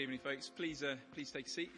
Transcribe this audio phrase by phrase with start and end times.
[0.00, 0.48] good evening, folks.
[0.48, 1.70] Please, uh, please take a seat.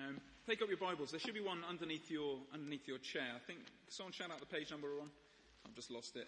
[0.00, 1.10] Um, take up your Bibles.
[1.10, 3.28] There should be one underneath your underneath your chair.
[3.36, 5.10] I think someone shout out the page number on.
[5.66, 6.26] I've just lost it.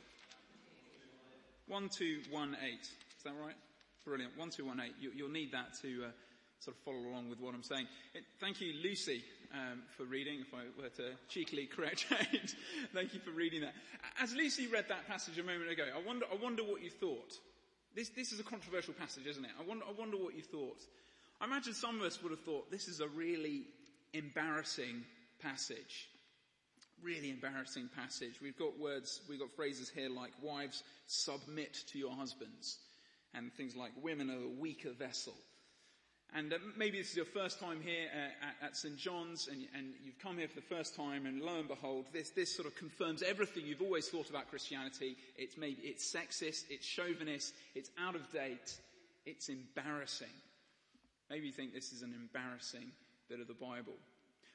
[1.69, 2.83] One two one eight.
[2.83, 3.54] Is that right?
[4.04, 4.37] Brilliant.
[4.37, 4.92] One two one eight.
[5.01, 6.11] You, will need that to uh,
[6.58, 7.87] sort of follow along with what I'm saying.
[8.13, 9.24] It, thank you, Lucy,
[9.54, 10.40] um, for reading.
[10.40, 12.54] If I were to cheekily correct James,
[12.92, 13.72] thank you for reading that.
[14.21, 17.38] As Lucy read that passage a moment ago, I wonder, I wonder what you thought.
[17.95, 19.51] This, this is a controversial passage, isn't it?
[19.59, 20.78] I wonder, I wonder what you thought.
[21.41, 23.64] I imagine some of us would have thought this is a really
[24.12, 25.02] embarrassing
[25.42, 26.09] passage.
[27.02, 28.34] Really embarrassing passage.
[28.42, 32.78] We've got words, we've got phrases here like wives submit to your husbands
[33.34, 35.34] and things like women are a weaker vessel.
[36.34, 38.97] And uh, maybe this is your first time here uh, at, at, St.
[38.97, 42.30] John's and, and, you've come here for the first time and lo and behold, this,
[42.30, 45.16] this sort of confirms everything you've always thought about Christianity.
[45.37, 48.79] It's maybe, it's sexist, it's chauvinist, it's out of date,
[49.27, 50.29] it's embarrassing.
[51.31, 52.92] Maybe you think this is an embarrassing
[53.28, 53.94] bit of the Bible.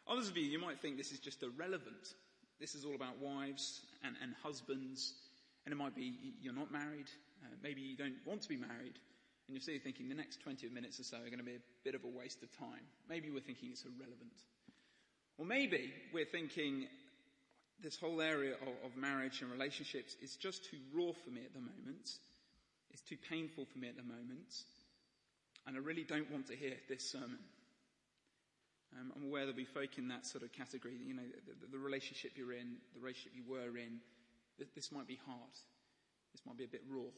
[0.08, 2.14] Others of you, you might think this is just irrelevant.
[2.60, 5.14] This is all about wives and, and husbands,
[5.66, 7.10] and it might be you're not married,
[7.44, 9.00] uh, maybe you don't want to be married,
[9.48, 11.66] and you're sitting thinking the next 20 minutes or so are going to be a
[11.84, 12.82] bit of a waste of time.
[13.08, 14.34] Maybe we're thinking it's irrelevant.
[15.38, 16.88] Or maybe we're thinking
[17.82, 21.54] this whole area of, of marriage and relationships is just too raw for me at
[21.54, 22.10] the moment.
[22.92, 24.50] It's too painful for me at the moment.
[25.68, 27.40] And I really don't want to hear this sermon.
[28.98, 30.96] Um, I'm aware there'll be folk in that sort of category.
[31.06, 34.00] You know, the, the relationship you're in, the relationship you were in,
[34.73, 35.54] this might be hard.
[36.34, 37.12] This might be a bit raw.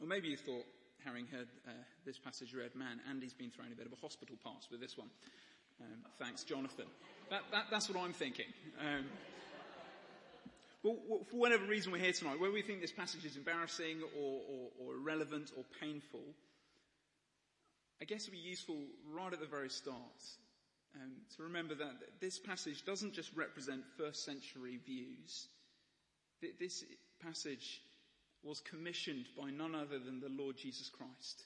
[0.00, 0.64] Or maybe you thought,
[1.06, 1.70] having heard uh,
[2.04, 4.98] this passage read, man, Andy's been thrown a bit of a hospital pass with this
[4.98, 5.08] one.
[5.80, 6.86] Um, thanks, Jonathan.
[7.30, 8.46] That, that, that's what I'm thinking.
[8.80, 9.04] Um,
[10.82, 10.96] but
[11.30, 14.68] for whatever reason we're here tonight, whether we think this passage is embarrassing or, or,
[14.80, 16.22] or irrelevant or painful,
[18.00, 18.76] I guess it would be useful
[19.12, 19.96] right at the very start
[20.96, 25.48] um, to remember that this passage doesn't just represent first century views.
[26.60, 26.84] This
[27.22, 27.80] passage
[28.46, 31.44] was commissioned by none other than the Lord Jesus Christ.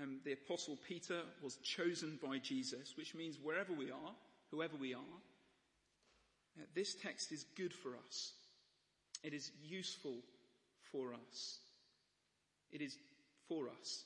[0.00, 4.14] Um, the apostle Peter was chosen by Jesus, which means wherever we are,
[4.50, 5.18] whoever we are,
[6.58, 8.32] uh, this text is good for us.
[9.22, 10.16] It is useful
[10.92, 11.58] for us.
[12.72, 12.96] It is
[13.48, 14.04] for us.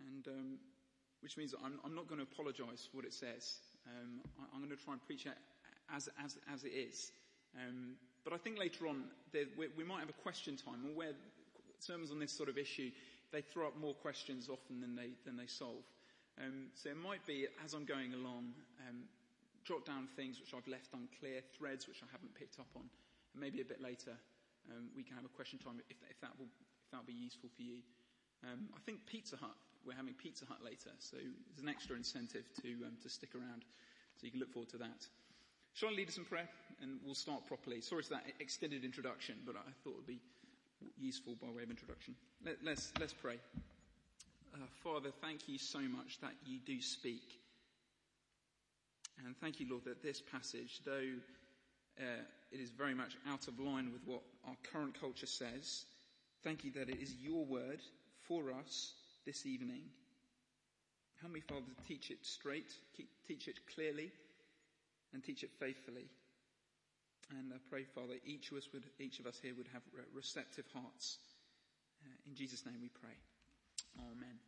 [0.00, 0.58] And, um,
[1.22, 3.58] which means I'm, I'm, not going to apologize for what it says.
[3.86, 5.36] Um, I, am going to try and preach it
[5.94, 7.12] as, as, as it is.
[7.56, 11.12] Um, but I think later on we, we, might have a question time, where
[11.80, 12.90] sermons on this sort of issue
[13.32, 15.84] they throw up more questions often than they than they solve.
[16.38, 18.54] Um, so it might be as I'm going along,
[18.88, 19.04] um,
[19.64, 22.86] jot down things which I've left unclear, threads which I haven't picked up on,
[23.34, 24.14] and maybe a bit later
[24.70, 27.18] um, we can have a question time if, if that will if that will be
[27.18, 27.82] useful for you.
[28.44, 29.56] Um, I think Pizza Hut.
[29.86, 33.64] We're having Pizza Hut later, so there's an extra incentive to um, to stick around.
[34.16, 35.06] So you can look forward to that.
[35.74, 36.48] Shall I lead us in prayer?
[36.80, 37.80] And we'll start properly.
[37.80, 40.20] Sorry for that extended introduction, but I thought it would be
[40.98, 42.14] useful by way of introduction.
[42.44, 43.38] Let, us let's, let's pray.
[44.54, 47.40] Uh, Father, thank you so much that you do speak.
[49.24, 51.10] And thank you, Lord, that this passage, though
[51.98, 52.22] uh,
[52.52, 55.84] it is very much out of line with what our current culture says,
[56.44, 57.80] thank you that it is your word
[58.26, 58.92] for us
[59.26, 59.82] this evening.
[61.20, 62.72] Help me, Father, to teach it straight,
[63.26, 64.12] teach it clearly,
[65.12, 66.06] and teach it faithfully.
[67.58, 69.82] I pray, Father, each of us would, each of us here would have
[70.14, 71.18] receptive hearts.
[72.06, 73.18] Uh, in Jesus' name we pray.
[73.98, 74.38] Amen.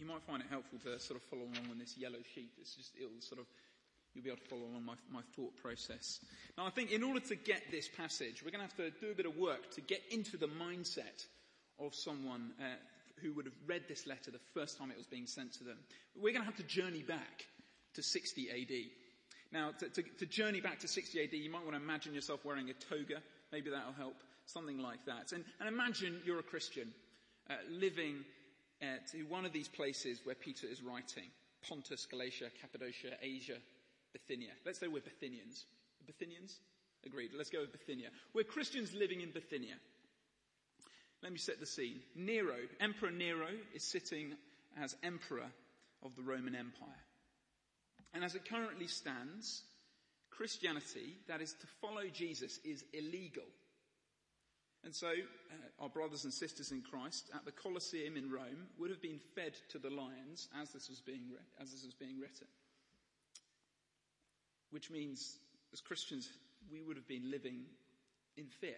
[0.00, 2.50] You might find it helpful to sort of follow along on this yellow sheet.
[2.60, 3.46] It's just, it'll sort of,
[4.14, 6.18] you'll be able to follow along my, my thought process.
[6.58, 9.12] Now I think in order to get this passage, we're going to have to do
[9.12, 11.22] a bit of work to get into the mindset
[11.78, 12.64] of someone uh,
[13.22, 15.78] who would have read this letter the first time it was being sent to them.
[16.16, 17.46] We're going to have to journey back
[17.94, 19.01] to 60 AD.
[19.52, 22.44] Now, to, to, to, journey back to 60 AD, you might want to imagine yourself
[22.44, 23.20] wearing a toga.
[23.52, 24.16] Maybe that'll help.
[24.46, 25.32] Something like that.
[25.32, 26.88] And, and imagine you're a Christian
[27.50, 28.24] uh, living
[28.80, 31.28] at one of these places where Peter is writing.
[31.68, 33.56] Pontus, Galatia, Cappadocia, Asia,
[34.12, 34.50] Bithynia.
[34.64, 35.64] Let's say we're Bithynians.
[36.10, 36.56] Bithynians?
[37.04, 37.30] Agreed.
[37.36, 38.08] Let's go with Bithynia.
[38.34, 39.74] We're Christians living in Bithynia.
[41.22, 42.00] Let me set the scene.
[42.16, 44.32] Nero, Emperor Nero, is sitting
[44.80, 45.46] as emperor
[46.02, 46.88] of the Roman Empire.
[48.14, 49.62] And as it currently stands,
[50.30, 53.44] Christianity, that is to follow Jesus, is illegal.
[54.84, 58.90] And so, uh, our brothers and sisters in Christ at the Colosseum in Rome would
[58.90, 62.18] have been fed to the lions as this was being, re- as this was being
[62.18, 62.48] written.
[64.70, 65.38] Which means,
[65.72, 66.28] as Christians,
[66.70, 67.62] we would have been living
[68.36, 68.76] in fear.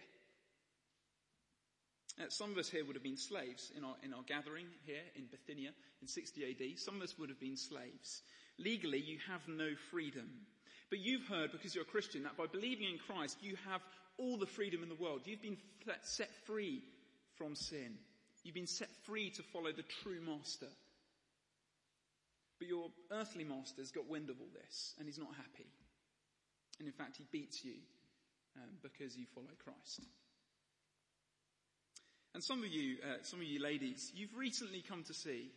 [2.19, 5.03] Uh, some of us here would have been slaves in our, in our gathering here
[5.15, 5.71] in Bithynia
[6.01, 6.79] in 60 AD.
[6.79, 8.21] Some of us would have been slaves.
[8.57, 10.29] Legally, you have no freedom.
[10.89, 13.81] But you've heard, because you're a Christian, that by believing in Christ, you have
[14.17, 15.21] all the freedom in the world.
[15.25, 15.57] You've been
[16.03, 16.81] set free
[17.37, 17.97] from sin.
[18.43, 20.67] You've been set free to follow the true master.
[22.59, 25.67] But your earthly master's got wind of all this, and he's not happy.
[26.79, 27.75] And in fact, he beats you
[28.57, 30.01] um, because you follow Christ.
[32.33, 35.51] And some of you, uh, some of you ladies, you've recently come to see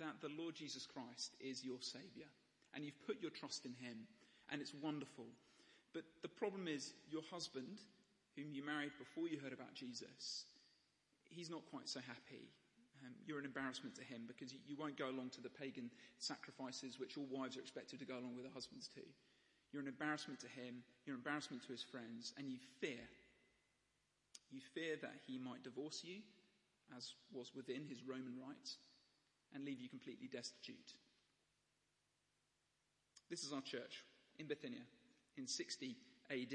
[0.00, 2.28] that the Lord Jesus Christ is your Savior.
[2.74, 4.08] And you've put your trust in Him.
[4.50, 5.26] And it's wonderful.
[5.94, 7.80] But the problem is your husband,
[8.36, 10.44] whom you married before you heard about Jesus,
[11.30, 12.50] he's not quite so happy.
[13.02, 15.88] Um, you're an embarrassment to him because you, you won't go along to the pagan
[16.18, 19.00] sacrifices which all wives are expected to go along with their husbands to.
[19.72, 20.84] You're an embarrassment to him.
[21.06, 22.34] You're an embarrassment to his friends.
[22.36, 23.00] And you fear
[24.50, 26.18] you fear that he might divorce you,
[26.96, 28.78] as was within his Roman rights,
[29.54, 30.94] and leave you completely destitute.
[33.28, 34.04] This is our church
[34.38, 34.82] in Bithynia
[35.36, 35.96] in 60
[36.30, 36.54] AD.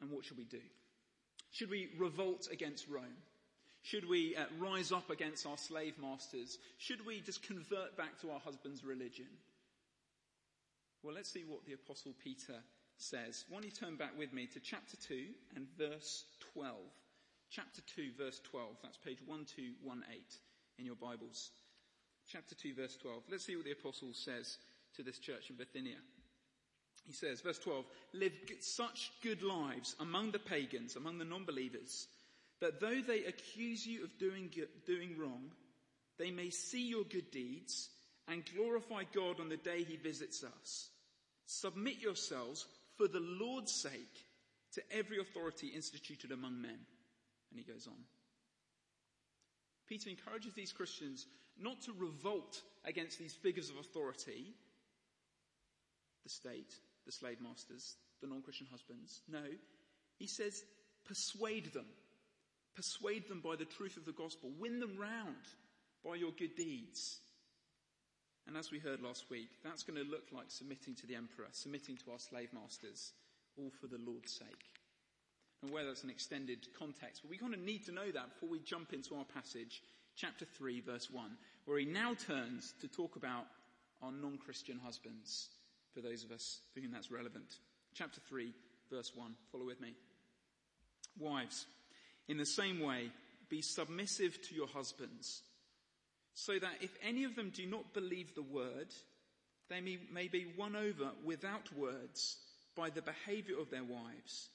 [0.00, 0.60] And what should we do?
[1.50, 3.16] Should we revolt against Rome?
[3.82, 6.58] Should we uh, rise up against our slave masters?
[6.78, 9.28] Should we just convert back to our husband's religion?
[11.02, 12.56] Well, let's see what the Apostle Peter
[12.96, 13.44] says.
[13.48, 15.24] Why don't you turn back with me to chapter 2
[15.56, 16.24] and verse
[16.54, 16.74] 12.
[17.50, 18.76] Chapter 2, verse 12.
[18.82, 20.20] That's page 1218
[20.78, 21.50] in your Bibles.
[22.30, 23.22] Chapter 2, verse 12.
[23.30, 24.58] Let's see what the apostle says
[24.96, 25.96] to this church in Bithynia.
[27.06, 32.06] He says, verse 12, live such good lives among the pagans, among the non-believers,
[32.60, 34.50] that though they accuse you of doing,
[34.86, 35.50] doing wrong,
[36.18, 37.88] they may see your good deeds
[38.26, 40.90] and glorify God on the day he visits us.
[41.46, 42.66] Submit yourselves
[42.98, 44.26] for the Lord's sake
[44.74, 46.78] to every authority instituted among men.
[47.50, 47.96] And he goes on.
[49.88, 51.24] Peter encourages these Christians
[51.60, 54.54] not to revolt against these figures of authority,
[56.24, 56.72] the state,
[57.06, 59.22] the slave masters, the non-Christian husbands.
[59.28, 59.44] No,
[60.18, 60.62] he says
[61.06, 61.86] persuade them.
[62.74, 64.50] Persuade them by the truth of the gospel.
[64.58, 65.34] Win them round
[66.04, 67.18] by your good deeds.
[68.46, 71.48] And as we heard last week, that's going to look like submitting to the emperor,
[71.52, 73.12] submitting to our slave masters,
[73.58, 74.64] all for the Lord's sake.
[75.62, 78.48] And whether that's an extended context, but we kind of need to know that before
[78.48, 79.82] we jump into our passage,
[80.18, 81.30] chapter 3, verse 1,
[81.64, 83.46] where he now turns to talk about
[84.02, 85.48] our non-Christian husbands,
[85.94, 87.56] for those of us for whom that's relevant.
[87.94, 88.52] Chapter 3,
[88.90, 89.32] verse 1.
[89.52, 89.94] Follow with me.
[91.18, 91.66] Wives,
[92.26, 93.10] in the same way,
[93.48, 95.42] be submissive to your husbands,
[96.34, 98.88] so that if any of them do not believe the word,
[99.70, 102.36] they may, may be won over without words
[102.76, 104.48] by the behavior of their wives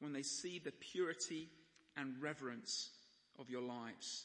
[0.00, 1.48] when they see the purity
[1.96, 2.90] and reverence
[3.38, 4.24] of your lives.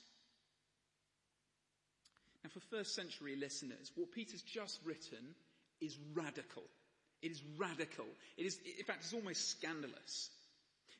[2.43, 5.35] Now, for first century listeners, what Peter's just written
[5.79, 6.63] is radical.
[7.21, 8.05] It is radical.
[8.37, 10.29] It is, in fact, it's almost scandalous.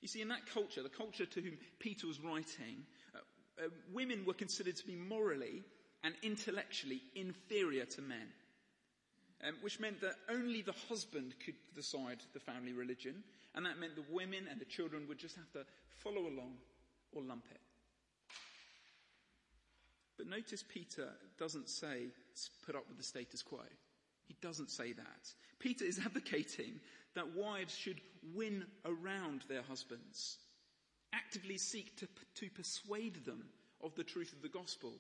[0.02, 2.86] You see, in that culture, the culture to whom Peter was writing,
[3.16, 3.20] uh,
[3.60, 5.64] uh, women were considered to be morally
[6.04, 8.28] and intellectually inferior to men
[9.48, 13.24] um, which meant that only the husband could decide the family religion,
[13.56, 15.66] and that meant the women and the children would just have to
[15.98, 16.54] follow along
[17.14, 17.60] or lump it.
[20.22, 21.08] But notice Peter
[21.40, 22.06] doesn't say
[22.64, 23.58] put up with the status quo.
[24.28, 25.34] He doesn't say that.
[25.58, 26.80] Peter is advocating
[27.16, 28.00] that wives should
[28.36, 30.38] win around their husbands,
[31.12, 33.46] actively seek to, to persuade them
[33.84, 34.94] of the truth of the gospel.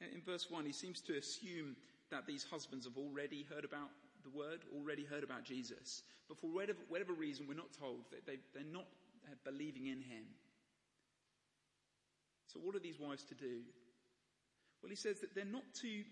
[0.00, 1.76] In verse 1, he seems to assume
[2.10, 3.90] that these husbands have already heard about
[4.22, 6.02] the word, already heard about Jesus.
[6.28, 8.86] But for whatever, whatever reason, we're not told that they, they're not
[9.26, 10.24] uh, believing in him.
[12.54, 13.60] So what are these wives to do?
[14.80, 16.04] Well, he says that they're not to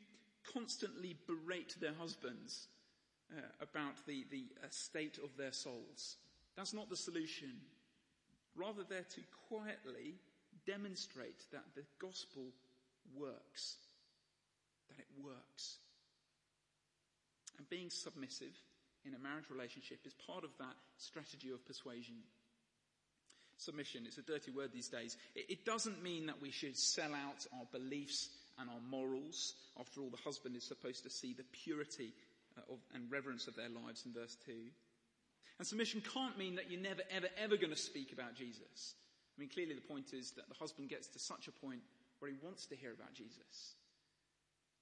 [0.52, 2.66] constantly berate their husbands
[3.30, 6.16] uh, about the, the uh, state of their souls.
[6.56, 7.52] That's not the solution.
[8.56, 10.16] Rather, they're to quietly
[10.66, 12.42] demonstrate that the gospel
[13.14, 13.76] works.
[14.88, 15.78] That it works.
[17.58, 18.56] And being submissive
[19.04, 22.16] in a marriage relationship is part of that strategy of persuasion.
[23.62, 25.16] Submission, it's a dirty word these days.
[25.34, 29.54] It, it doesn't mean that we should sell out our beliefs and our morals.
[29.78, 32.12] After all, the husband is supposed to see the purity
[32.58, 34.52] uh, of, and reverence of their lives in verse 2.
[35.58, 38.94] And submission can't mean that you're never, ever, ever going to speak about Jesus.
[39.36, 41.80] I mean, clearly the point is that the husband gets to such a point
[42.18, 43.76] where he wants to hear about Jesus.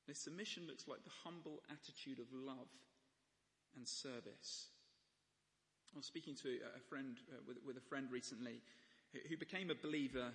[0.09, 2.69] This submission looks like the humble attitude of love
[3.77, 4.69] and service.
[5.95, 8.63] I was speaking to a friend, uh, with, with, a friend recently,
[9.29, 10.31] who became a believer,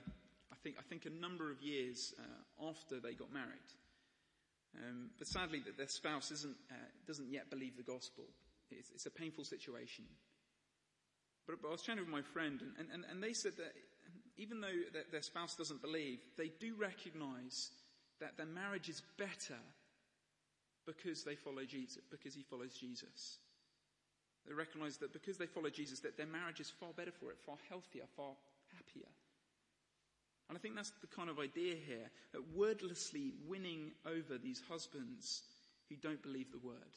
[0.52, 3.70] I think, I think a number of years uh, after they got married.
[4.76, 6.76] Um, but sadly, that their spouse isn't, uh,
[7.08, 8.26] doesn't yet believe the gospel.
[8.70, 10.04] It's, it's a painful situation.
[11.48, 13.72] But, but, I was chatting with my friend, and, and, and they said that
[14.38, 17.72] even though their spouse doesn't believe, they do recognize
[18.20, 19.60] that their marriage is better
[20.86, 23.40] because they follow Jesus, because he follows Jesus.
[24.48, 27.38] They recognize that because they follow Jesus, that their marriage is far better for it,
[27.46, 28.34] far healthier, far
[28.76, 29.10] happier.
[30.48, 35.42] And I think that's the kind of idea here, that wordlessly winning over these husbands
[35.90, 36.94] who don't believe the word.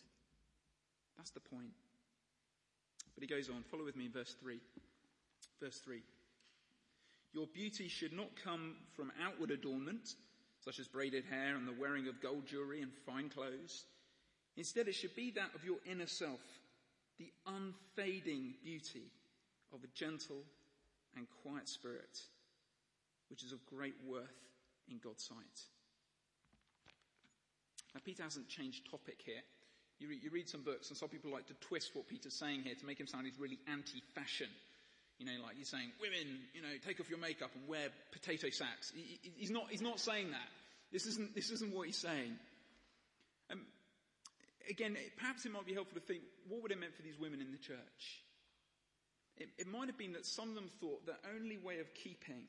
[1.17, 1.73] That's the point.
[3.15, 4.61] But he goes on, follow with me in verse 3.
[5.61, 6.03] Verse 3.
[7.33, 10.15] Your beauty should not come from outward adornment,
[10.61, 13.87] such as braided hair and the wearing of gold jewelry and fine clothes.
[14.57, 16.41] Instead, it should be that of your inner self,
[17.19, 19.11] the unfading beauty
[19.73, 20.43] of a gentle
[21.17, 22.19] and quiet spirit,
[23.29, 24.49] which is of great worth
[24.91, 25.59] in God's sight.
[27.95, 29.43] Now, Peter hasn't changed topic here.
[29.99, 32.75] You, you read some books, and some people like to twist what Peter's saying here
[32.75, 34.49] to make him sound he's really anti fashion.
[35.19, 38.51] You know, like he's saying, women, you know, take off your makeup and wear potato
[38.51, 38.93] sacks.
[38.95, 40.49] He, he's, not, he's not saying that.
[40.93, 42.39] This isn't, this isn't what he's saying.
[43.51, 43.63] Um,
[44.69, 47.41] again, perhaps it might be helpful to think, what would it mean for these women
[47.41, 48.23] in the church?
[49.37, 52.45] It, it might have been that some of them thought the only way of keeping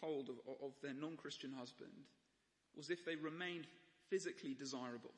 [0.00, 1.92] hold of, of their non-Christian husband
[2.76, 3.66] was if they remained
[4.08, 5.12] physically desirable.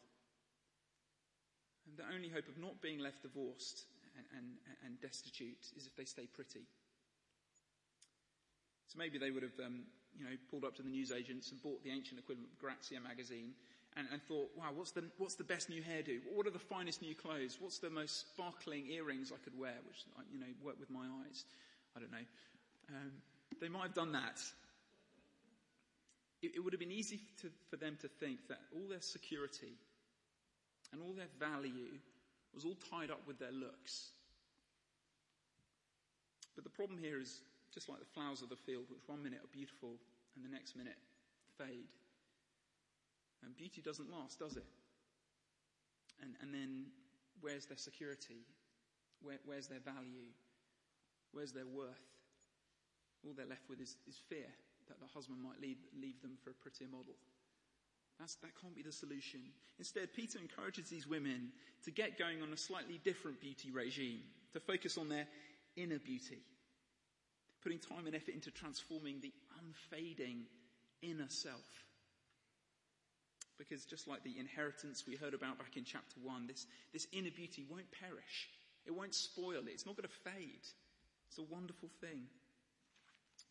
[1.87, 3.85] And the only hope of not being left divorced
[4.17, 4.47] and, and,
[4.85, 6.67] and destitute is if they stay pretty.
[8.89, 9.85] So maybe they would have, um,
[10.17, 13.55] you know, pulled up to the newsagents and bought the ancient equivalent of Grazia magazine
[13.97, 16.19] and, and, thought, wow, what's the, what's the best new hairdo?
[16.35, 17.59] What are the finest new clothes?
[17.61, 21.45] What's the most sparkling earrings I could wear, which, you know, work with my eyes?
[21.97, 22.27] I don't know.
[22.91, 23.13] Um,
[23.61, 24.41] they might have done that.
[26.43, 29.79] It, it would have been easy to, for them to think that all their security
[30.93, 31.99] and all their value
[32.53, 34.11] was all tied up with their looks.
[36.55, 37.41] But the problem here is
[37.73, 39.99] just like the flowers of the field, which one minute are beautiful
[40.37, 40.99] and the next minute
[41.59, 41.91] fade.
[43.45, 44.65] And beauty doesn't last, does it?
[46.23, 46.87] And, and then
[47.41, 48.47] where's their security?
[49.23, 50.33] Where, where's their value?
[51.33, 52.09] Where's their worth?
[53.25, 54.49] All they're left with is, is fear
[54.89, 57.15] that the husband might leave, leave them for a prettier model.
[58.19, 59.41] That's, that can't be the solution.
[59.79, 61.51] Instead, Peter encourages these women
[61.85, 64.21] to get going on a slightly different beauty regime,
[64.53, 65.27] to focus on their
[65.77, 66.39] inner beauty,
[67.63, 70.45] putting time and effort into transforming the unfading
[71.03, 71.85] inner self.
[73.59, 77.31] Because just like the inheritance we heard about back in chapter 1, this, this inner
[77.31, 78.49] beauty won't perish.
[78.87, 79.73] It won't spoil it.
[79.73, 80.67] It's not going to fade.
[81.29, 82.27] It's a wonderful thing.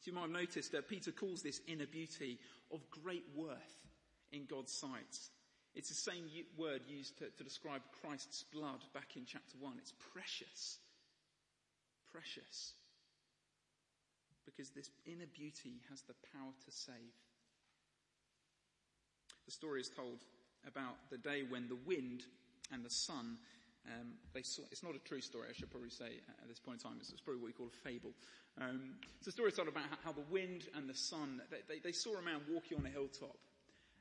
[0.02, 2.40] So you might have noticed that Peter calls this inner beauty
[2.72, 3.88] of great worth
[4.32, 5.20] in God's sight.
[5.76, 9.74] It's the same word used to, to describe Christ's blood back in chapter 1.
[9.80, 10.78] It's precious.
[12.12, 12.74] Precious.
[14.46, 17.16] Because this inner beauty has the power to save.
[19.46, 20.20] The story is told
[20.68, 22.24] about the day when the wind
[22.72, 23.38] and the sun
[23.86, 26.90] um, saw, it's not a true story, I should probably say at this point in
[26.90, 26.98] time.
[27.00, 28.12] It's, it's probably what we call a fable.
[28.62, 31.80] Um, it's a story told about how, how, the wind and the sun, they, they,
[31.80, 33.36] they, saw a man walking on a hilltop.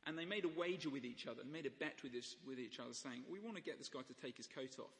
[0.06, 2.80] And they made a wager with each other, made a bet with, this, with each
[2.80, 4.98] other, saying, We want to get this guy to take his coat off.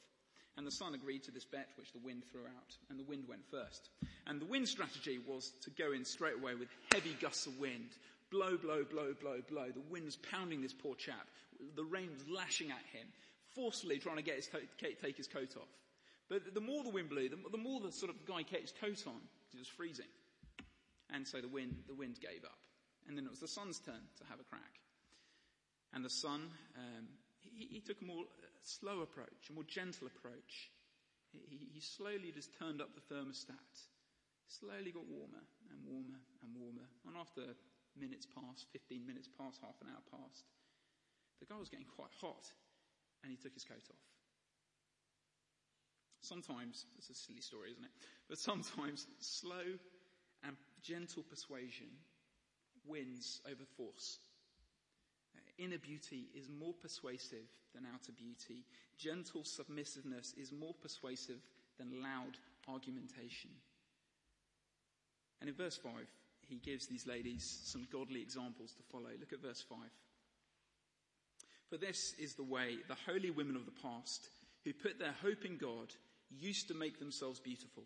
[0.56, 3.24] And the sun agreed to this bet, which the wind threw out, and the wind
[3.26, 3.88] went first.
[4.26, 7.88] And the wind strategy was to go in straight away with heavy gusts of wind,
[8.32, 9.68] blow, blow, blow, blow, blow.
[9.70, 11.28] The wind was pounding this poor chap.
[11.76, 13.06] The rain was lashing at him,
[13.54, 14.48] forcefully trying to get his
[14.80, 15.68] take his coat off.
[16.28, 19.04] But the more the wind blew, the more the sort of guy kept his coat
[19.06, 19.20] on,
[19.52, 20.08] it was freezing.
[21.12, 22.56] And so the wind, the wind gave up.
[23.06, 24.80] And then it was the sun's turn to have a crack.
[25.92, 26.48] And the sun,
[26.78, 27.04] um,
[27.42, 28.24] he, he, took a more
[28.62, 30.70] slow approach, a more gentle approach.
[31.32, 33.76] He, he slowly just turned up the thermostat,
[34.48, 36.88] slowly got warmer and warmer and warmer.
[37.06, 37.42] And after
[37.98, 40.44] minutes passed, 15 minutes passed, half an hour passed,
[41.40, 42.50] the guy was getting quite hot
[43.22, 44.04] and he took his coat off.
[46.20, 47.90] Sometimes, it's a silly story, isn't it?
[48.28, 49.78] But sometimes slow
[50.44, 51.90] and gentle persuasion
[52.86, 54.18] wins over force.
[55.58, 58.64] Inner beauty is more persuasive than outer beauty.
[58.96, 61.40] Gentle submissiveness is more persuasive
[61.78, 63.50] than loud argumentation.
[65.40, 65.92] And in verse 5,
[66.52, 69.08] he gives these ladies some godly examples to follow.
[69.18, 69.78] Look at verse 5.
[71.70, 74.28] For this is the way the holy women of the past,
[74.64, 75.88] who put their hope in God,
[76.28, 77.84] used to make themselves beautiful.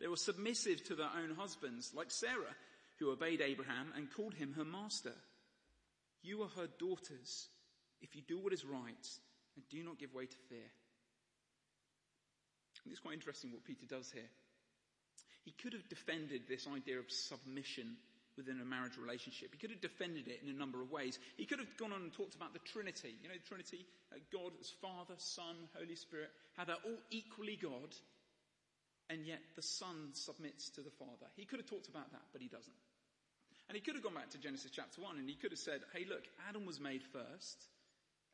[0.00, 2.54] They were submissive to their own husbands, like Sarah,
[3.00, 5.14] who obeyed Abraham and called him her master.
[6.22, 7.48] You are her daughters
[8.00, 9.08] if you do what is right
[9.56, 10.70] and do not give way to fear.
[12.84, 14.30] And it's quite interesting what Peter does here.
[15.44, 17.96] He could have defended this idea of submission
[18.36, 19.50] within a marriage relationship.
[19.52, 21.18] He could have defended it in a number of ways.
[21.36, 23.14] He could have gone on and talked about the Trinity.
[23.22, 27.56] You know, the Trinity, uh, God as Father, Son, Holy Spirit, how they're all equally
[27.60, 27.94] God,
[29.10, 31.30] and yet the Son submits to the Father.
[31.36, 32.74] He could have talked about that, but he doesn't.
[33.68, 35.80] And he could have gone back to Genesis chapter 1 and he could have said,
[35.94, 37.64] hey, look, Adam was made first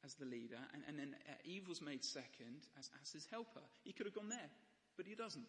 [0.05, 1.15] as the leader, and, and then
[1.45, 3.61] Eve was made second as, as his helper.
[3.85, 4.51] He could have gone there,
[4.97, 5.45] but he doesn't.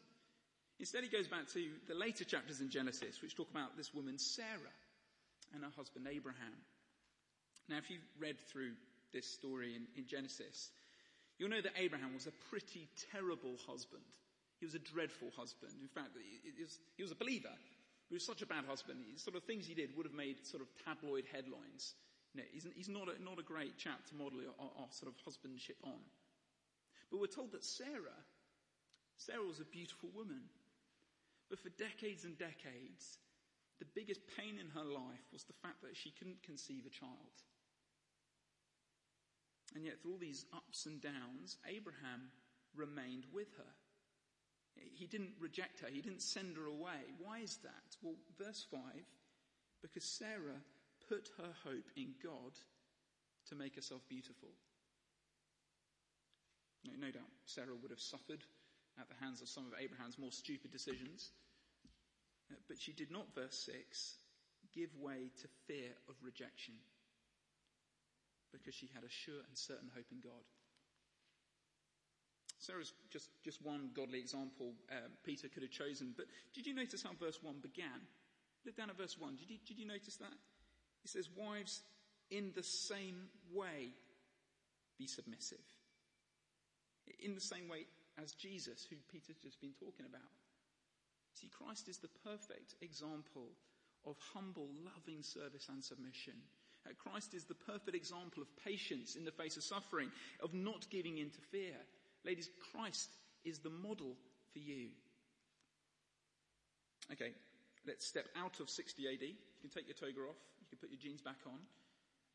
[0.81, 4.17] Instead, he goes back to the later chapters in Genesis, which talk about this woman,
[4.17, 4.73] Sarah,
[5.53, 6.57] and her husband, Abraham.
[7.69, 8.73] Now, if you've read through
[9.13, 10.71] this story in, in Genesis,
[11.37, 14.01] you'll know that Abraham was a pretty terrible husband.
[14.59, 15.73] He was a dreadful husband.
[15.81, 17.53] In fact, he was, he was a believer,
[18.09, 19.05] he was such a bad husband.
[19.05, 21.93] The sort of things he did would have made sort of tabloid headlines.
[22.33, 25.13] You know, he's, he's not, a, not a great chap to model our, our sort
[25.13, 26.01] of husbandship on.
[27.11, 28.17] But we're told that Sarah,
[29.17, 30.41] Sarah was a beautiful woman.
[31.51, 33.19] But for decades and decades,
[33.79, 37.35] the biggest pain in her life was the fact that she couldn't conceive a child.
[39.75, 42.31] And yet, through all these ups and downs, Abraham
[42.73, 43.73] remained with her.
[44.95, 45.87] He didn't reject her.
[45.91, 47.11] He didn't send her away.
[47.19, 47.97] Why is that?
[48.01, 48.79] Well, verse 5
[49.81, 50.61] because Sarah
[51.09, 52.53] put her hope in God
[53.49, 54.49] to make herself beautiful.
[56.85, 58.43] No, no doubt Sarah would have suffered
[58.99, 61.31] at the hands of some of Abraham's more stupid decisions.
[62.51, 64.15] Uh, but she did not, verse 6,
[64.73, 66.75] give way to fear of rejection
[68.51, 70.43] because she had a sure and certain hope in God.
[72.59, 76.13] Sarah's just, just one godly example um, Peter could have chosen.
[76.15, 78.05] But did you notice how verse 1 began?
[78.65, 79.35] Look down at verse 1.
[79.37, 80.33] Did you, did you notice that?
[81.01, 81.81] He says, Wives,
[82.29, 83.93] in the same way,
[84.99, 85.65] be submissive.
[87.19, 87.85] In the same way
[88.21, 90.31] as Jesus, who Peter's just been talking about.
[91.33, 93.49] See, Christ is the perfect example
[94.05, 96.33] of humble, loving service and submission.
[96.85, 100.89] Uh, Christ is the perfect example of patience in the face of suffering, of not
[100.89, 101.77] giving in to fear.
[102.25, 103.09] Ladies, Christ
[103.45, 104.17] is the model
[104.53, 104.89] for you.
[107.11, 107.31] Okay,
[107.87, 109.21] let's step out of 60 AD.
[109.21, 111.59] You can take your toga off you can put your jeans back on,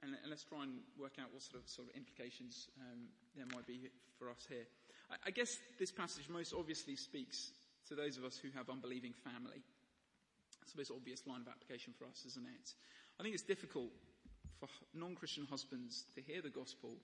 [0.03, 3.47] and, and let's try and work out what sort of, sort of implications um, there
[3.55, 4.67] might be for us here.
[5.11, 7.53] I, I guess this passage most obviously speaks
[7.89, 9.63] to those of us who have unbelieving family.
[10.63, 12.75] It's the most obvious line of application for us, isn't it?
[13.19, 13.91] I think it's difficult
[14.59, 16.97] for non-Christian husbands to hear the gospel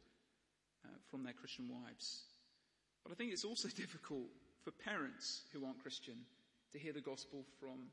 [0.84, 2.24] uh, from their Christian wives.
[3.02, 4.26] But I think it's also difficult
[4.64, 6.16] for parents who aren't Christian
[6.72, 7.90] to hear the gospel from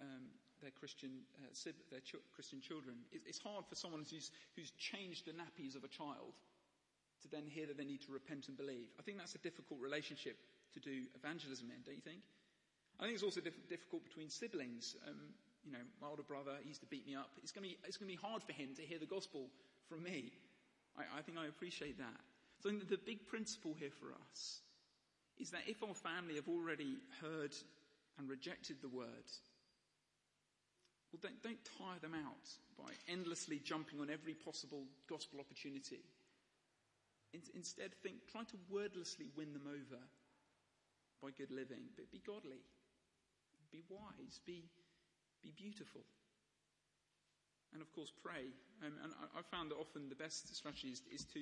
[0.00, 0.30] um,
[0.62, 2.96] their Christian, uh, their ch- Christian children.
[3.12, 6.32] It's hard for someone who's, who's changed the nappies of a child
[7.22, 8.88] to then hear that they need to repent and believe.
[8.98, 10.38] I think that's a difficult relationship
[10.74, 12.22] to do evangelism in, don't you think?
[12.98, 14.96] I think it's also diff- difficult between siblings.
[15.06, 17.30] Um, you know, my older brother, he used to beat me up.
[17.42, 19.46] It's going to be, it's going to be hard for him to hear the gospel
[19.88, 20.32] from me.
[20.98, 22.20] I, I think I appreciate that.
[22.62, 24.60] So I think the big principle here for us
[25.38, 27.54] is that if our family have already heard
[28.18, 29.26] and rejected the word,
[31.12, 36.00] well, don't, don't tire them out by endlessly jumping on every possible gospel opportunity.
[37.34, 40.00] In, instead, think, try to wordlessly win them over
[41.22, 42.64] by good living, but be godly,
[43.70, 44.64] be wise, be,
[45.42, 46.02] be beautiful.
[47.72, 48.52] And of course, pray.
[48.84, 51.40] Um, and I, I, found that often the best strategy is, is, to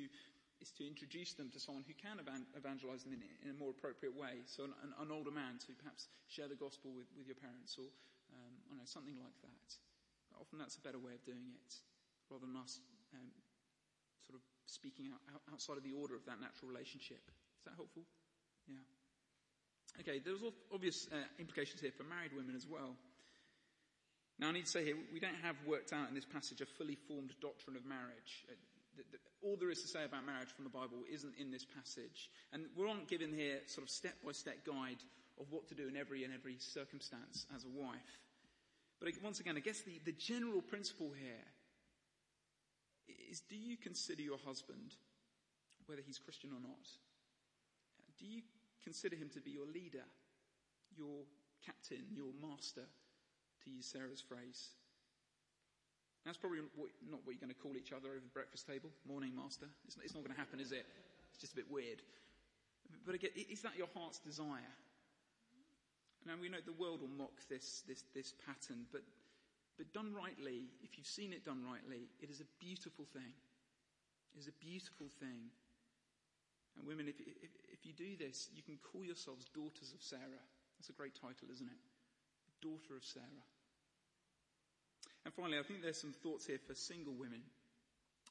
[0.61, 2.21] is to introduce them to someone who can
[2.55, 4.45] evangelize them in, a more appropriate way.
[4.47, 7.89] So an, an, older man to perhaps share the gospel with, with your parents, or
[8.71, 9.69] Know, something like that.
[10.41, 11.71] Often that's a better way of doing it,
[12.31, 12.81] rather than us
[13.13, 13.29] um,
[14.25, 17.21] sort of speaking out, out, outside of the order of that natural relationship.
[17.61, 18.07] Is that helpful?
[18.71, 18.81] Yeah.
[20.01, 20.41] Okay, there's
[20.73, 22.95] obvious uh, implications here for married women as well.
[24.39, 26.67] Now, I need to say here, we don't have worked out in this passage a
[26.67, 28.49] fully formed doctrine of marriage.
[28.49, 28.57] Uh,
[28.97, 31.67] the, the, all there is to say about marriage from the Bible isn't in this
[31.67, 32.31] passage.
[32.55, 35.03] And we're not given here sort of step by step guide
[35.37, 38.21] of what to do in every and every circumstance as a wife.
[39.01, 41.45] But once again, I guess the, the general principle here
[43.31, 44.95] is do you consider your husband,
[45.87, 46.87] whether he's Christian or not,
[48.19, 48.43] do you
[48.85, 50.05] consider him to be your leader,
[50.97, 51.25] your
[51.65, 52.85] captain, your master,
[53.65, 54.77] to use Sarah's phrase?
[56.27, 56.61] That's probably
[57.09, 58.91] not what you're going to call each other over the breakfast table.
[59.09, 59.67] Morning, master.
[59.87, 60.85] It's not, it's not going to happen, is it?
[61.33, 62.03] It's just a bit weird.
[63.07, 64.75] But again, is that your heart's desire?
[66.27, 69.03] Now we know the world will mock this, this, this pattern, but,
[69.79, 73.33] but done rightly, if you've seen it done rightly, it is a beautiful thing.
[74.37, 75.49] It is a beautiful thing.
[76.77, 80.45] And women, if, if, if you do this, you can call yourselves daughters of Sarah.
[80.79, 81.81] That's a great title, isn't it?
[82.61, 83.45] Daughter of Sarah.
[85.25, 87.43] And finally, I think there's some thoughts here for single women.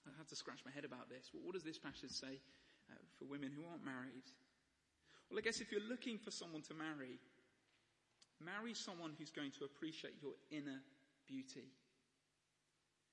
[0.08, 1.30] I had to scratch my head about this.
[1.34, 2.42] Well, what does this passage say
[2.90, 4.26] uh, for women who aren't married?
[5.30, 7.22] Well, I guess if you're looking for someone to marry,
[8.44, 10.82] marry someone who's going to appreciate your inner
[11.28, 11.68] beauty.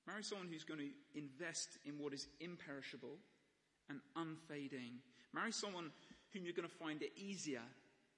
[0.07, 3.19] Marry someone who's going to invest in what is imperishable
[3.91, 4.99] and unfading.
[5.35, 5.91] Marry someone
[6.33, 7.63] whom you're going to find it easier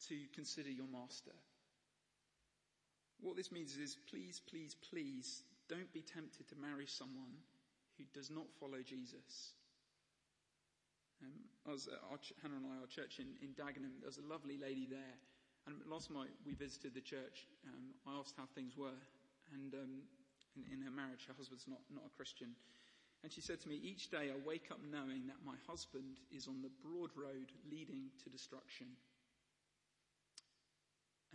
[0.09, 1.33] to consider your master.
[3.21, 7.35] What this means is please, please, please don't be tempted to marry someone
[7.97, 9.53] who does not follow Jesus.
[11.23, 11.33] Um,
[11.67, 14.57] I was our, Hannah and I, our church in, in Dagenham, there was a lovely
[14.57, 15.19] lady there.
[15.69, 17.45] And last night we visited the church.
[17.69, 18.97] Um, I asked how things were.
[19.53, 20.01] And um,
[20.57, 22.57] in, in, her marriage, her husband's not, not a Christian.
[23.23, 26.49] And she said to me, Each day I wake up knowing that my husband is
[26.49, 28.87] on the broad road leading to destruction.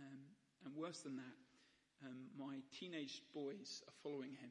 [0.02, 0.18] Um,
[0.66, 1.38] and worse than that,
[2.02, 4.50] um, my teenage boys are following him.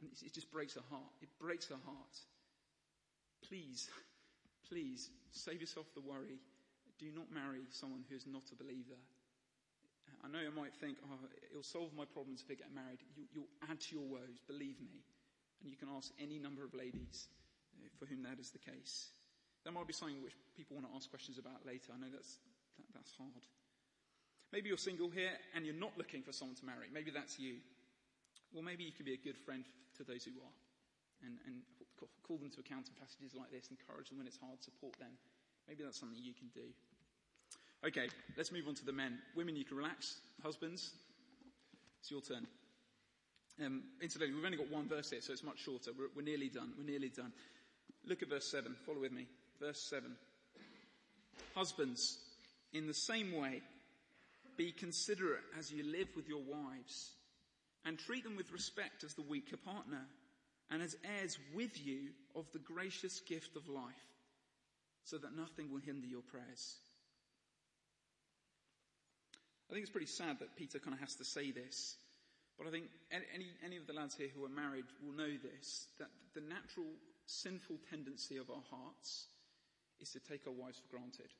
[0.00, 1.16] And it just breaks her heart.
[1.22, 2.16] It breaks her heart.
[3.48, 3.88] Please,
[4.68, 6.36] please save yourself the worry.
[7.02, 8.94] Do not marry someone who is not a believer.
[10.22, 11.18] I know you might think, oh,
[11.50, 13.02] it'll solve my problems if I get married.
[13.18, 15.02] You, will add to your woes, believe me.
[15.58, 17.26] And you can ask any number of ladies
[17.74, 19.10] uh, for whom that is the case.
[19.66, 21.90] That might be something which people want to ask questions about later.
[21.90, 22.38] I know that's,
[22.78, 23.42] that, that's hard.
[24.54, 26.86] Maybe you're single here and you're not looking for someone to marry.
[26.86, 27.58] Maybe that's you.
[28.54, 29.66] Well, maybe you can be a good friend
[29.98, 30.54] to those who are
[31.26, 31.66] and, and
[32.22, 35.18] call them to account in passages like this, encourage them when it's hard, support them.
[35.66, 36.70] Maybe that's something you can do.
[37.84, 39.18] Okay, let's move on to the men.
[39.34, 40.20] Women, you can relax.
[40.42, 40.92] Husbands,
[42.00, 42.46] it's your turn.
[43.64, 45.90] Um, incidentally, we've only got one verse here, so it's much shorter.
[45.98, 46.72] We're, we're nearly done.
[46.78, 47.32] We're nearly done.
[48.06, 48.76] Look at verse 7.
[48.86, 49.26] Follow with me.
[49.60, 50.12] Verse 7.
[51.56, 52.18] Husbands,
[52.72, 53.62] in the same way,
[54.56, 57.10] be considerate as you live with your wives
[57.84, 60.06] and treat them with respect as the weaker partner
[60.70, 64.06] and as heirs with you of the gracious gift of life
[65.04, 66.76] so that nothing will hinder your prayers.
[69.72, 71.96] I think it's pretty sad that Peter kind of has to say this,
[72.60, 75.88] but I think any, any of the lads here who are married will know this,
[75.98, 76.92] that the natural
[77.24, 79.32] sinful tendency of our hearts
[79.98, 81.32] is to take our wives for granted.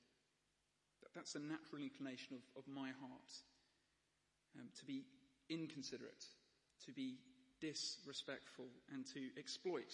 [1.14, 3.32] That's a natural inclination of, of my heart.
[4.56, 5.04] Um, to be
[5.50, 6.24] inconsiderate,
[6.86, 7.20] to be
[7.60, 9.92] disrespectful, and to exploit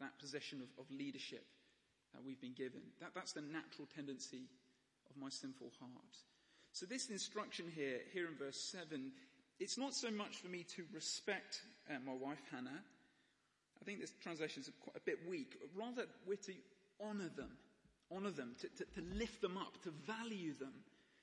[0.00, 1.48] that position of, of leadership
[2.12, 2.80] that we've been given.
[3.00, 4.52] That, that's the natural tendency
[5.08, 6.16] of my sinful heart.
[6.72, 9.12] So this instruction here, here in verse 7,
[9.58, 12.82] it's not so much for me to respect uh, my wife Hannah.
[13.80, 15.56] I think this translation is quite a bit weak.
[15.74, 16.52] Rather, we're to
[17.02, 17.50] honor them,
[18.14, 20.72] honor them, to, to, to lift them up, to value them.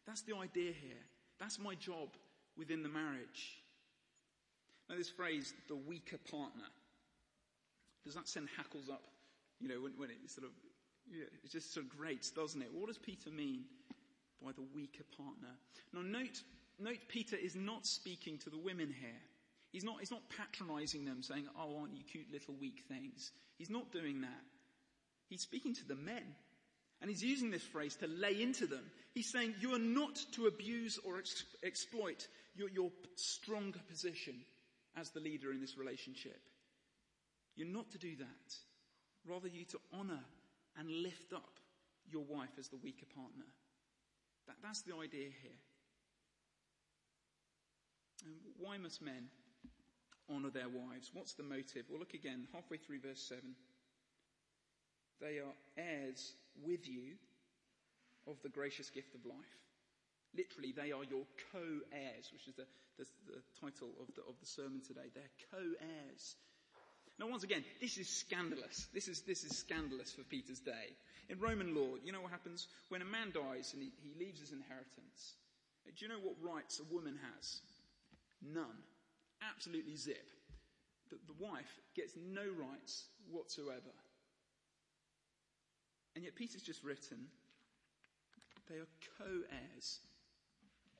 [0.05, 1.03] That's the idea here.
[1.39, 2.10] That's my job
[2.57, 3.62] within the marriage.
[4.89, 6.63] Now, this phrase, the weaker partner,
[8.03, 9.03] does that send hackles up?
[9.60, 10.51] You know, when, when it sort of,
[11.12, 12.69] yeah, it just sort of grates, doesn't it?
[12.73, 13.65] What does Peter mean
[14.43, 15.54] by the weaker partner?
[15.93, 16.41] Now, note,
[16.80, 19.21] note Peter is not speaking to the women here.
[19.71, 23.32] He's not, he's not patronizing them saying, oh, aren't you cute little weak things?
[23.58, 24.43] He's not doing that.
[25.30, 26.23] He's speaking to the men.
[27.02, 28.84] And he's using this phrase to lay into them.
[29.13, 34.36] He's saying, you are not to abuse or ex- exploit your, your stronger position
[34.95, 36.39] as the leader in this relationship.
[37.56, 38.56] You're not to do that.
[39.28, 40.23] Rather, you to honor
[40.78, 41.60] and lift up
[42.10, 43.45] your wife as the weaker partner.
[44.47, 45.60] That, that's the idea here.
[48.25, 49.29] And why must men
[50.29, 51.12] honor their wives?
[51.13, 51.86] What's the motive?
[51.89, 53.43] Well, look again, halfway through verse 7.
[55.21, 56.33] They are heirs
[56.63, 57.15] with you
[58.27, 59.57] of the gracious gift of life.
[60.36, 62.67] Literally, they are your co-heirs, which is the,
[62.99, 65.10] the, the title of the, of the sermon today.
[65.13, 66.36] They're co-heirs.
[67.17, 68.88] Now, once again, this is scandalous.
[68.93, 70.93] This is, this is scandalous for Peter's day.
[71.30, 72.68] In Roman law, you know what happens?
[72.90, 75.36] When a man dies and he, he leaves his inheritance,
[75.86, 77.62] do you know what rights a woman has?
[78.42, 78.84] None.
[79.42, 80.30] Absolutely zip.
[81.10, 83.96] The, the wife gets no rights whatsoever.
[86.16, 87.28] And yet Peter's just written,
[88.70, 88.88] they are
[89.20, 90.00] co-heirs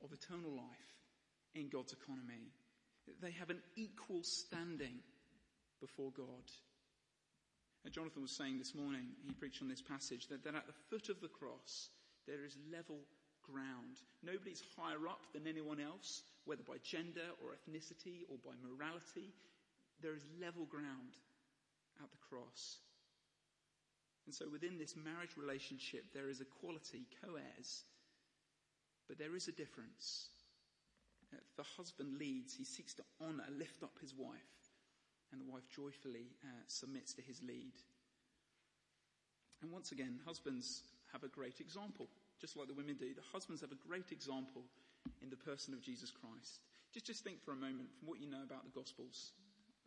[0.02, 0.94] of eternal life
[1.54, 2.52] in God's economy.
[3.20, 5.00] They have an equal standing
[5.80, 6.44] before God.
[7.90, 11.08] Jonathan was saying this morning, he preached on this passage, that, that at the foot
[11.08, 11.88] of the cross,
[12.26, 13.00] there is level
[13.42, 13.96] ground.
[14.22, 19.32] Nobody's higher up than anyone else, whether by gender or ethnicity or by morality.
[20.02, 21.16] There is level ground
[22.02, 22.78] at the cross.
[24.26, 27.84] And so within this marriage relationship, there is equality, co-heirs.
[29.08, 30.28] But there is a difference.
[31.56, 34.57] The husband leads, he seeks to honor, lift up his wife,
[35.32, 37.74] and the wife joyfully uh, submits to his lead.
[39.62, 42.06] And once again, husbands have a great example,
[42.40, 43.14] just like the women do.
[43.14, 44.62] The husbands have a great example
[45.22, 46.60] in the person of Jesus Christ.
[46.92, 49.32] Just, just think for a moment from what you know about the Gospels.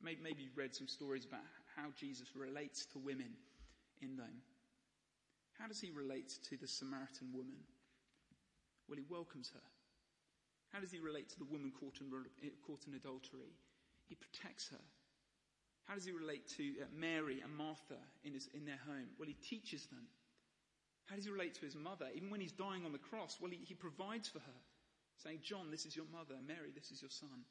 [0.01, 3.33] Maybe, maybe you've read some stories about how Jesus relates to women
[4.01, 4.41] in them.
[5.59, 7.61] How does he relate to the Samaritan woman?
[8.89, 9.67] Well, he welcomes her.
[10.73, 12.09] How does he relate to the woman caught in,
[12.65, 13.53] caught in adultery?
[14.09, 14.83] He protects her.
[15.91, 19.11] How does he relate to uh, Mary and Martha in, his, in their home?
[19.19, 20.07] Well, he teaches them.
[21.07, 22.07] How does he relate to his mother?
[22.15, 24.59] Even when he's dying on the cross, well, he, he provides for her,
[25.17, 26.39] saying, John, this is your mother.
[26.47, 27.43] Mary, this is your son.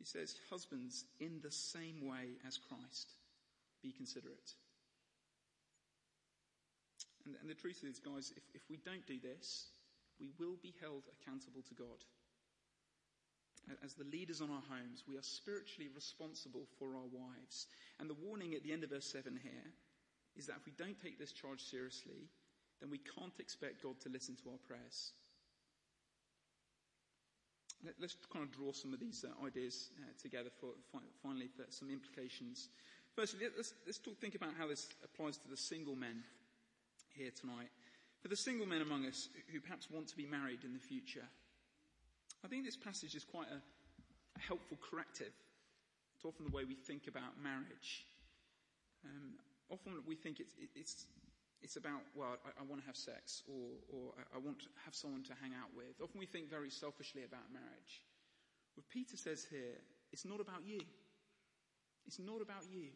[0.00, 3.14] He says, Husbands, in the same way as Christ,
[3.80, 4.50] be considerate.
[7.24, 9.68] And, and the truth is, guys, if, if we don't do this,
[10.18, 12.02] we will be held accountable to God.
[13.84, 17.66] As the leaders on our homes, we are spiritually responsible for our wives.
[17.98, 19.72] And the warning at the end of verse 7 here
[20.36, 22.28] is that if we don't take this charge seriously,
[22.80, 25.12] then we can't expect God to listen to our prayers.
[27.84, 30.68] Let, us kind of draw some of these uh, ideas uh, together for
[31.22, 32.68] finally for some implications.
[33.16, 36.22] Firstly, let's, let's talk, think about how this applies to the single men
[37.14, 37.70] here tonight.
[38.20, 41.24] For the single men among us who perhaps want to be married in the future,
[42.44, 45.32] I think this passage is quite a, a helpful corrective
[46.20, 48.06] to often the way we think about marriage.
[49.04, 49.36] Um,
[49.70, 51.06] often we think it's, it's,
[51.62, 54.94] it's about, well, I, I, want to have sex or, or I want to have
[54.94, 56.00] someone to hang out with.
[56.02, 58.00] Often we think very selfishly about marriage.
[58.74, 59.80] What Peter says here,
[60.12, 60.80] it's not about you.
[62.06, 62.88] It's not about you.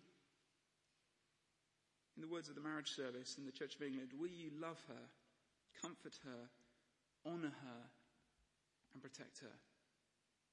[2.16, 4.80] In the words of the marriage service in the Church of England, will you love
[4.88, 5.04] her,
[5.83, 6.48] comfort her,
[7.26, 7.83] honour her,
[8.94, 9.54] and protect her?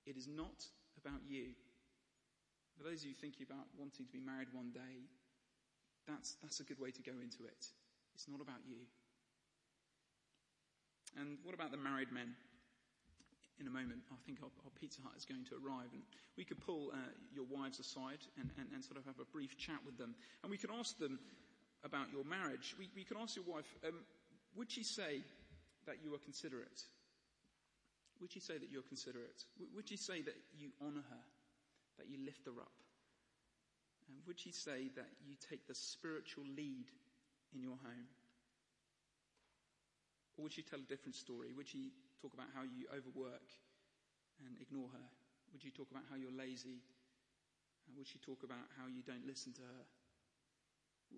[0.06, 0.66] It is not
[0.98, 1.54] about you.
[2.78, 5.06] For those of you thinking about wanting to be married one day,
[6.08, 7.62] that's, that's a good way to go into it.
[8.16, 8.82] It's not about you.
[11.20, 12.34] And what about the married men?
[13.60, 16.02] In a moment, I think our, our Pizza Hut is going to arrive, and
[16.36, 19.56] we could pull uh, your wives aside and, and, and, sort of have a brief
[19.58, 20.16] chat with them.
[20.42, 21.20] And we could ask them
[21.84, 22.74] about your marriage.
[22.80, 24.02] We, we could ask your wife, um,
[24.56, 25.22] would she say
[25.86, 26.82] that you are considerate?
[28.22, 29.44] Would she say that you're considerate?
[29.76, 31.24] Would she say that you honour her,
[31.98, 32.78] that you lift her up?
[34.08, 36.86] And would she say that you take the spiritual lead
[37.54, 38.08] in your home?
[40.38, 41.52] Or would she tell a different story?
[41.58, 43.50] Would she talk about how you overwork
[44.46, 45.08] and ignore her?
[45.52, 46.86] Would you talk about how you're lazy?
[47.98, 49.84] would she talk about how you don't listen to her?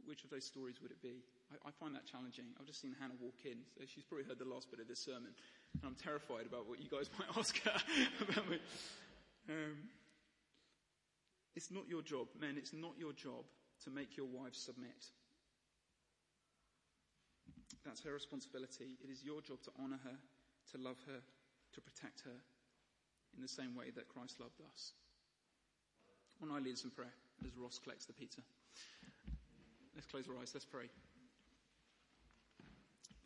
[0.10, 1.22] Which of those stories would it be?
[1.54, 2.50] I, I, find that challenging.
[2.58, 5.00] I've just seen Hannah walk in, so she's probably heard the last bit of this
[5.00, 5.38] sermon.
[5.82, 7.78] And I'm terrified about what you guys might ask her
[8.22, 8.60] about me.
[9.50, 9.90] Um,
[11.56, 13.46] it's not your job, men, it's not your job
[13.84, 15.12] to make your wives submit.
[17.86, 18.98] That's her responsibility.
[19.04, 20.18] It is your job to honour her,
[20.72, 21.20] to love her,
[21.74, 22.40] to protect her
[23.36, 24.94] in the same way that Christ loved us.
[26.40, 27.14] When I lead us in prayer
[27.46, 28.42] as Ross collects the pizza.
[29.96, 30.52] Let's close our eyes.
[30.54, 30.90] Let's pray.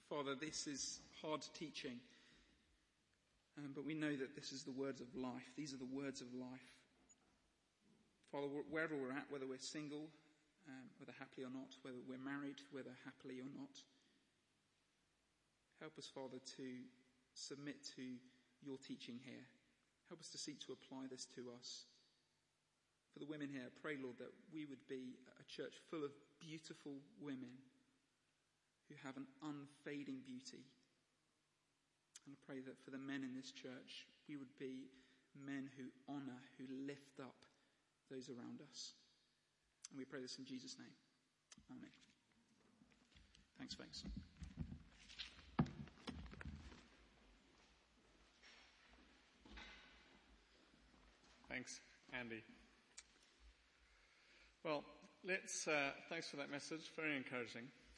[0.10, 2.00] Father, this is hard teaching,
[3.78, 5.54] but we know that this is the words of life.
[5.54, 6.74] These are the words of life.
[8.34, 10.10] Father, wherever we're at, whether we're single,
[10.66, 13.78] um, whether happily or not, whether we're married, whether happily or not,
[15.78, 16.66] help us, Father, to
[17.38, 18.18] submit to
[18.66, 19.46] your teaching here.
[20.10, 21.86] Help us to seek to apply this to us.
[23.14, 26.98] For the women here, pray, Lord, that we would be a church full of beautiful
[27.22, 27.54] women
[28.90, 30.66] who have an unfading beauty.
[32.28, 34.92] And I pray that for the men in this church, we would be
[35.46, 37.40] men who honor, who lift up
[38.12, 38.92] those around us.
[39.90, 40.92] And we pray this in Jesus' name.
[41.72, 41.90] Amen.
[43.58, 44.04] Thanks, folks.
[51.48, 51.80] Thanks,
[52.12, 52.44] Andy.
[54.66, 54.84] Well,
[55.26, 56.92] let's, uh, thanks for that message.
[56.94, 57.70] Very encouraging.